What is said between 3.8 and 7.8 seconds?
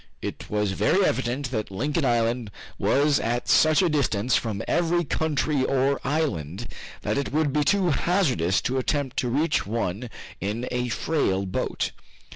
a distance from every country or island that it would be